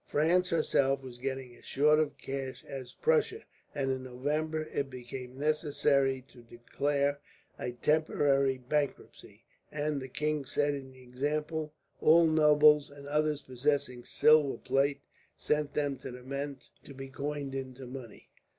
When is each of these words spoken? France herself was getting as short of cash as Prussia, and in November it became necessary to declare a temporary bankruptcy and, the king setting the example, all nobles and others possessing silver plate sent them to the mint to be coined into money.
France 0.07 0.49
herself 0.49 1.03
was 1.03 1.19
getting 1.19 1.55
as 1.55 1.63
short 1.63 1.99
of 1.99 2.17
cash 2.17 2.65
as 2.65 2.91
Prussia, 2.91 3.41
and 3.75 3.91
in 3.91 4.03
November 4.03 4.63
it 4.73 4.89
became 4.89 5.37
necessary 5.37 6.25
to 6.27 6.41
declare 6.41 7.19
a 7.59 7.73
temporary 7.73 8.57
bankruptcy 8.57 9.43
and, 9.71 10.01
the 10.01 10.07
king 10.07 10.43
setting 10.43 10.91
the 10.91 11.03
example, 11.03 11.71
all 11.99 12.25
nobles 12.25 12.89
and 12.89 13.05
others 13.05 13.43
possessing 13.43 14.03
silver 14.03 14.57
plate 14.57 15.01
sent 15.35 15.75
them 15.75 15.95
to 15.97 16.09
the 16.09 16.23
mint 16.23 16.69
to 16.83 16.95
be 16.95 17.07
coined 17.07 17.53
into 17.53 17.85
money. 17.85 18.31